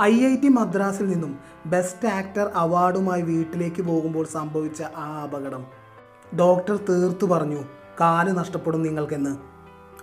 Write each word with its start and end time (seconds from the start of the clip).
I 0.00 0.26
I 0.26 0.36
T 0.36 0.48
മദ്രാസിൽ 0.48 1.06
നിന്നും 1.10 1.38
best 1.66 2.08
actor 2.08 2.50
അവാർഡുമായി 2.54 3.22
വീട്ടിലേക്ക് 3.22 3.82
പോകുമ്പോൾ 3.82 4.26
സംഭവിച്ച 4.26 4.82
ആ 4.96 5.22
അപകടം. 5.22 5.66
ഡോക്ടർ 6.38 6.76
തീർത്തു 6.76 7.26
പറഞ്ഞു 7.26 7.64
കാൽ 8.00 8.32
നഷ്ടപ്പെടും 8.32 8.82
നിങ്ങൾക്കെന്ന്. 8.82 9.36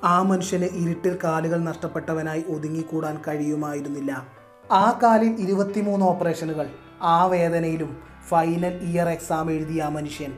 ആ 0.03 0.23
മനുഷ്യന് 0.23 0.65
ഇരുട്ടിൽ 0.65 1.17
കാലുകൾ 1.23 1.59
നഷ്ടപ്പെട്ടവനായി 1.59 2.43
ഒതുങ്ങിക്കൂടാൻ 2.47 3.19
കഴിയുമായിരുന്നില്ല. 3.27 4.27
ആ 4.71 4.99
കാലിൽ 5.03 5.41
ഇരുപത്തിമൂന്ന് 5.41 6.05
ഓപ്പറേഷനുകൾ 6.05 6.67
ആ 7.01 7.25
വേദനയിലും 7.25 7.97
ഫൈനൽ 8.29 8.83
ഇയർ 8.83 9.09
എക്സാം 9.09 9.51
എഴുതിയ 9.51 9.81
ആ 9.81 9.89
മനുഷ്യൻ. 9.89 10.31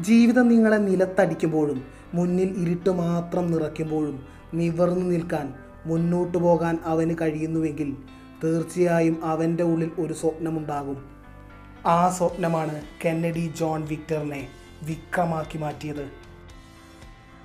ജീവിതം 0.00 0.48
നിങ്ങളെ 0.48 0.76
നിലത്തടിക്കുമ്പോഴും 0.76 1.84
മുന്നിൽ 2.14 2.58
ഇരുട്ട് 2.58 2.90
മാത്രം 2.90 3.52
നിറയ്ക്കുമ്പോഴും 3.52 4.26
നിവർന്നു 4.54 5.06
നിൽക്കാൻ 5.06 5.54
മുന്നോട്ടു 5.86 6.38
പോകാൻ 6.38 6.78
അവന് 6.84 7.14
കഴിയുന്നുവെങ്കിൽ 7.20 7.96
തീർച്ചയായും 8.44 9.24
അവന്റെ 9.24 9.64
ഉള്ളിൽ 9.64 9.90
ഒരു 9.98 10.12
സ്വപ്നമുണ്ടാകും. 10.12 11.16
ആ 11.86 12.10
സ്വപ്നമാണ് 12.10 12.82
കെന്നഡി 13.04 13.52
ജോൺ 13.58 13.84
വിക്ടറിനെ 13.84 14.48
വിക്കമാക്കി 14.82 15.58
മാറ്റിയത്. 15.58 16.10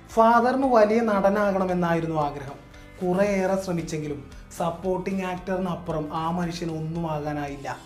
ഫാദറിന് 0.08 0.74
വലിയ 0.74 1.00
നടനാകണമെന്നായിരുന്നു 1.00 2.20
ആഗ്രഹം. 2.20 2.62
കുറേയേറെ 3.02 3.62
ശ്രമിച്ചെങ്കിലും 3.64 4.30
സപ്പോർട്ടിംഗ് 4.56 5.24
ആക്ടറിനപ്പുറം 5.24 6.08
ആ 6.12 6.30
മനുഷ്യന് 6.30 6.72
ഒന്നും 6.72 7.10
ആകാനായില്ല. 7.10 7.78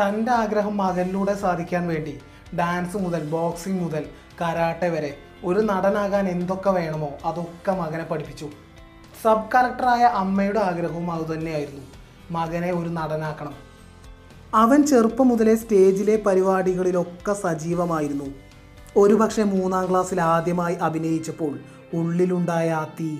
തന്റെ 0.00 0.32
ആഗ്രഹം 0.32 0.76
മകനിലൂടെ 0.76 1.34
സാധിക്കാൻ 1.34 1.88
വേണ്ടി 1.88 2.20
ഡാൻസ് 2.58 2.96
മുതൽ 2.96 3.30
ബോക്സിംഗ് 3.30 3.82
മുതൽ 3.82 4.06
കരാട്ടെ 4.42 4.88
വരെ 4.88 5.16
ഒരു 5.44 5.60
നടനാകാൻ 5.60 6.28
എന്തൊക്കെ 6.28 6.70
വേണമോ 6.70 7.10
അതൊക്കെ 7.24 7.72
മകനെ 7.72 8.04
പഠിപ്പിച്ചു. 8.04 8.50
സബ് 9.22 9.50
കളക്ടറായ 9.52 10.02
അമ്മയുടെ 10.02 10.60
ആഗ്രഹവും 10.60 11.12
അതുതന്നെയായിരുന്നു. 11.12 12.01
മകനെ 12.32 12.70
ഒരു 12.72 12.88
നടനാക്കണം. 12.88 13.54
അവൻ 14.54 14.86
ചെറുപ്പം 14.86 15.28
മുതലേ 15.28 15.54
സ്റ്റേജിലെ 15.54 16.16
പരിപാടികളിലൊക്കെ 16.26 17.32
സജീവമായിരുന്നു. 17.32 18.24
ഒരുപക്ഷെ 18.96 19.42
മൂന്നാം 19.42 19.90
ക്ലാസ്സിൽ 19.90 20.20
ആദ്യമായി 20.20 20.74
അഭിനയിച്ചപ്പോൾ 20.74 21.58
ഉള്ളിലുണ്ടായ 21.94 22.70
ആ 22.70 22.84
തീ 23.00 23.16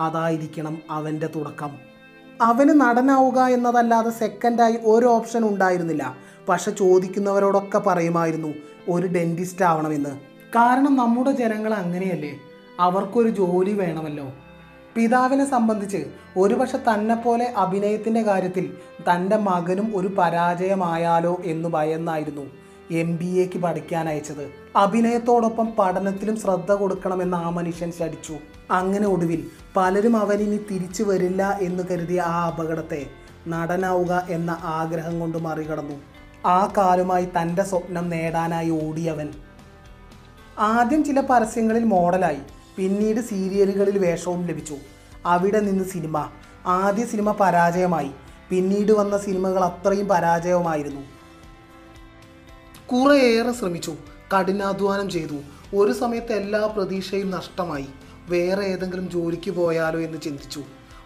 അതായിരിക്കണം 0.00 0.78
അവന്റെ 0.90 1.28
തുടക്കം. 1.36 1.72
അവന് 2.40 2.72
നടനാവുക 2.80 3.38
എന്നതല്ലാതെ 3.40 4.10
സെക്കൻഡായി 4.10 4.78
ഒരു 4.84 5.06
ഓപ്ഷൻ 5.06 5.42
ഉണ്ടായിരുന്നില്ല. 5.48 6.16
പക്ഷെ 6.48 6.70
ചോദിക്കുന്നവരോടൊക്കെ 6.70 7.78
പറയുമായിരുന്നു 7.78 8.54
ഒരു 8.88 9.06
ഡെന്റിസ്റ്റ് 9.06 9.64
ആവണമെന്ന്. 9.64 10.12
കാരണം 10.56 10.96
നമ്മുടെ 10.96 11.30
ജനങ്ങൾ 11.30 11.74
അങ്ങനെയല്ലേ? 11.74 12.32
അവർക്കൊരു 12.80 13.28
ജോലി 13.28 13.72
വേണമല്ലോ. 13.72 14.32
പിതാവിനെ 14.96 15.50
സംബന്ധിച്ച് 15.50 16.06
ഒരുപക്ഷെ 16.36 16.78
തന്നെ 16.78 17.14
പോലെ 17.14 17.54
അഭിനയത്തിന്റെ 17.56 18.22
കാര്യത്തിൽ 18.22 18.76
തന്റെ 19.10 19.36
മകനും 19.36 19.92
ഒരു 19.96 20.08
പരാജയമായാലോ 20.08 21.38
എന്ന് 21.44 21.68
ഭയന്നായിരുന്നു 21.68 22.46
എം 22.90 23.16
ബി 23.16 23.24
എക്ക് 23.24 23.58
പഠിക്കാൻ 23.58 24.08
അയച്ചത്. 24.08 24.50
അഭിനയത്തോടൊപ്പം 24.76 25.72
പഠനത്തിലും 25.78 26.36
ശ്രദ്ധ 26.36 26.72
കൊടുക്കണമെന്ന് 26.72 27.36
ആ 27.36 27.50
മനുഷ്യൻ 27.50 27.92
ശടിച്ചു 27.92 28.36
അങ്ങനെ 28.70 29.06
ഒടുവിൽ 29.06 29.46
പലരും 29.76 30.16
അവനിനി 30.16 30.56
തിരിച്ചു 30.70 31.02
വരില്ല 31.02 31.58
എന്ന് 31.62 31.84
കരുതിയ 31.90 32.20
ആ 32.20 32.46
അപകടത്തെ 32.46 33.06
നടനാവുക 33.48 34.26
എന്ന 34.30 34.58
ആഗ്രഹം 34.64 35.20
കൊണ്ട് 35.20 35.38
മറികടന്നു. 35.38 35.94
ആ 36.46 36.72
കാലുമായി 36.78 37.24
തന്റെ 37.24 37.62
സ്വപ്നം 37.62 38.08
നേടാനായി 38.08 38.70
ഓടിയവൻ. 38.70 39.28
ആദ്യം 40.58 41.04
ചില 41.04 41.20
പരസ്യങ്ങളിൽ 41.20 41.84
മോഡലായി. 41.84 42.40
പിന്നീട് 42.76 43.20
സീരിയലുകളിൽ 43.20 43.98
വേഷവും 43.98 44.46
ലഭിച്ചു. 44.46 44.76
അവിടെ 45.26 45.60
നിന്ന് 45.60 45.84
സിനിമ. 45.84 46.30
ആദ്യ 46.66 47.06
സിനിമ 47.06 47.32
പരാജയമായി. 47.32 48.10
പിന്നീട് 48.50 48.92
വന്ന 48.92 49.18
സിനിമകൾ 49.18 49.64
അത്രയും 49.64 50.08
പരാജയമായിരുന്നു 50.08 51.00
കുറേയേറെ 52.92 53.52
ശ്രമിച്ചു. 53.52 53.96
കഠിനാധ്വാനം 54.36 55.10
ചെയ്തു. 55.10 55.40
ഒരു 55.76 55.92
സമയത്ത് 55.92 56.32
എല്ലാ 56.32 56.66
പ്രതീക്ഷയും 56.66 57.30
നഷ്ടമായി. 57.30 57.86
വേറെ 58.28 58.64
ഏതെങ്കിലും 58.64 59.10
ജോലിക്ക് 59.10 59.50
പോയാലോ 59.50 60.00
എന്ന് 60.00 60.20
ചിന്തിച്ചു. 60.20 60.62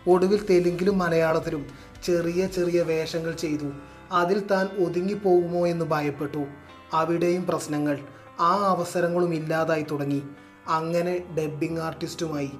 ഒടുവിൽ 0.09 0.47
തെലുങ്കിലും 0.51 0.99
മലയാളത്തിലും 0.99 1.67
ചെറിയ 2.05 2.47
ചെറിയ 2.47 2.83
വേഷങ്ങൾ 2.83 3.33
ചെയ്തു. 3.33 3.71
അതിൽ 4.13 4.47
താൻ 4.47 4.69
ഒതുങ്ങിപ്പോകുമോ 4.87 5.67
എന്ന് 5.67 5.85
ഭയപ്പെട്ടു. 5.85 6.45
അവിടെയും 6.93 7.47
പ്രശ്നങ്ങൾ. 7.47 7.99
ആ 8.41 8.57
അവസരങ്ങളും 8.67 9.35
ഇല്ലാതായി 9.35 9.87
തുടങ്ങി. 9.91 10.23
അങ്ങനെ 10.71 11.19
ഡബ്ബിംഗ് 11.39 11.81
ആർട്ടിസ്റ്റുമായി 11.81 12.51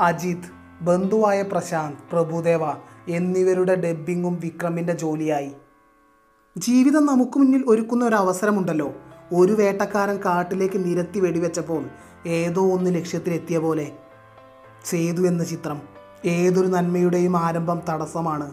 അജിത് 0.00 0.48
ബന്ധുവായ 0.80 1.42
പ്രശാന്ത് 1.42 1.98
പ്രഭുദേവ 2.12 2.60
എന്നിവരുടെ 3.08 3.74
ഡബ്ബിങ്ങും 3.74 4.40
വിക്രമിന്റെ 4.40 4.92
ജോലിയായി. 4.92 5.52
ജീവിതം 6.58 7.06
നമുക്ക് 7.06 7.38
മുന്നിൽ 7.38 7.64
ഒരുക്കുന്ന 7.68 8.04
ഒരു 8.04 8.14
അവസരമുണ്ടല്ലോ. 8.14 8.92
ഒരു 9.34 9.52
വേട്ടക്കാരൻ 9.52 10.16
കാട്ടിലേക്ക് 10.24 10.84
നിരത്തി 10.84 11.20
വെടിവെച്ചപ്പോൾ 11.20 11.84
ഏതോ 12.26 12.72
ഒന്ന് 12.72 12.94
ലക്ഷ്യത്തിലെത്തിയ 12.94 13.58
പോലെ. 13.58 13.92
സേതു 14.84 15.22
എന്ന 15.22 15.44
ചിത്രം 15.44 15.82
ഏതൊരു 16.24 16.66
നന്മയുടെയും 16.66 17.36
ആരംഭം 17.36 17.82
തടസ്സമാണ്. 17.88 18.52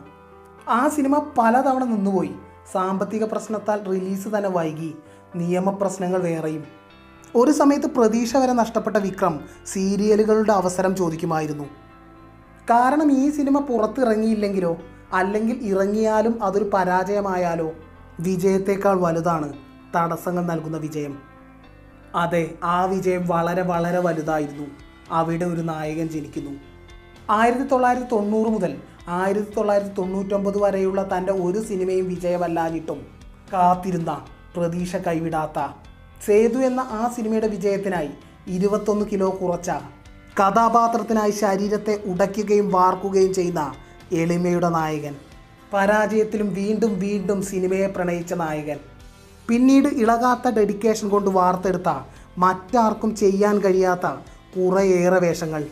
ആ 0.69 0.87
സിനിമ 0.87 1.31
പലതവണ 1.37 1.83
നിന്നുപോയി. 1.83 2.33
സാമ്പത്തിക 2.71 3.23
പ്രശ്നത്താൽ 3.23 3.83
റിലീസ് 3.83 4.27
തന്നെ 4.27 4.49
വൈകി. 4.49 4.95
നിയമപ്രശ്നങ്ങൾ 5.35 6.21
വേറെയും. 6.21 6.79
ഒരു 7.35 7.51
സമയത്ത് 7.51 7.85
പ്രതീക്ഷ 7.85 8.37
വരെ 8.37 8.53
നഷ്ടപ്പെട്ട 8.53 8.97
വിക്രം 8.97 9.39
സീരിയലുകളുടെ 9.65 10.51
അവസരം 10.51 10.95
ചോദിക്കുമായിരുന്നു. 10.95 11.63
കാരണം 12.69 13.11
ഈ 13.11 13.29
സിനിമ 13.29 13.59
പുറത്തിറങ്ങിയില്ലെങ്കിലോ 13.59 14.77
അല്ലെങ്കിൽ 15.13 15.59
ഇറങ്ങിയാലും 15.63 16.43
അതൊരു 16.43 16.69
പരാജയമായാലോ 16.73 17.71
വിജയത്തേക്കാൾ 18.19 18.99
വലുതാണ് 18.99 19.53
തടസ്സങ്ങൾ 19.95 20.45
നൽകുന്ന 20.45 20.77
വിജയം. 20.77 21.17
അതെ 22.15 22.53
ആ 22.63 22.85
വിജയം 22.85 23.27
വളരെ 23.27 23.61
വളരെ 23.61 23.99
വലുതായിരുന്നു. 23.99 24.67
അവിടെ 25.11 25.45
ഒരു 25.45 25.61
നായകൻ 25.61 26.07
ജനിക്കുന്നു. 26.07 26.51
ആയിരത്തി 27.29 27.63
തൊള്ളായിരത്തി 27.63 28.07
തൊണ്ണൂറ് 28.11 28.47
മുതൽ 28.47 28.77
ആയിരത്തി 29.07 29.51
തൊള്ളായിരത്തി 29.57 29.93
തൊണ്ണൂറ്റൊമ്പത് 29.93 30.57
വരെയുള്ള 30.57 31.09
തന്റെ 31.17 31.33
ഒരു 31.33 31.59
സിനിമയും 31.59 32.07
വിജയമല്ലാഞ്ഞിട്ടും 32.07 33.01
കാത്തിരുന്ന 33.53 34.25
പ്രതീക്ഷ 34.55 34.95
കൈവിടാത്ത 34.95 35.88
സേതു 36.25 36.57
എന്ന 36.57 36.79
ആ 36.79 37.13
സിനിമയുടെ 37.15 37.47
വിജയത്തിനായി 37.47 38.09
ഇരുപത്തൊന്ന് 38.47 39.05
കിലോ 39.11 39.37
കുറച്ച 39.41 39.69
കഥാപാത്രത്തിനായി 40.39 41.31
ശരീരത്തെ 41.31 42.01
ഉടയ്ക്കുകയും 42.05 42.71
വാർക്കുകയും 42.71 43.33
ചെയ്യുന്ന 43.33 43.73
എളിമയുടെ 44.11 44.69
നായകൻ. 44.69 45.15
പരാജയത്തിലും 45.73 46.53
വീണ്ടും 46.53 46.99
വീണ്ടും 46.99 47.41
സിനിമയെ 47.41 47.87
പ്രണയിച്ച 47.87 48.33
നായകൻ. 48.33 48.77
പിന്നീട് 49.47 49.87
ഇളകാത്ത 49.87 50.49
ഡെഡിക്കേഷൻ 50.49 51.09
കൊണ്ട് 51.09 51.29
വാർത്തെടുത്ത 51.29 51.89
മറ്റാർക്കും 52.37 53.15
ചെയ്യാൻ 53.15 53.59
കഴിയാത്ത 53.59 54.07
കുറേയേറെ 54.55 55.19
വേഷങ്ങൾ. 55.19 55.65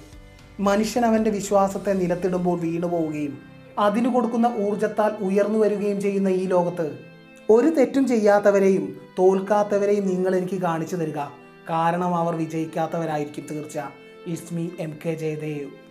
മനുഷ്യൻ 0.59 1.06
അവന്റെ 1.06 1.30
വിശ്വാസത്തെ 1.30 1.94
നിലത്തിടുമ്പോൾ 1.94 2.59
വീണുപോവുകയും 2.59 3.38
അതിനു 3.80 4.09
കൊടുക്കുന്ന 4.09 4.53
ഊർജത്താൽ 4.59 5.12
ഉയർന്നു 5.24 5.59
വരികയും 5.59 6.02
ചെയ്യുന്ന 6.02 6.30
ഈ 6.30 6.46
ലോകത്ത് 6.46 7.16
ഒരു 7.50 7.68
തെറ്റും 7.68 8.08
ചെയ്യാത്തവരെയും 8.08 9.02
തോൽക്കാത്തവരെയും 9.19 10.08
നിങ്ങൾ 10.08 10.35
എനിക്ക് 10.35 10.62
കാണിച്ചു 10.62 10.96
തരിക. 10.96 11.19
കാരണം 11.69 12.16
അവർ 12.16 12.35
വിജയിക്കാത്തവരായിരിക്കും 12.35 13.46
തീർച്ച. 13.52 13.80
ഇസ്മി 14.28 14.72
എം 14.80 14.97
കെ 15.06 15.13
ജയദേവ്. 15.16 15.87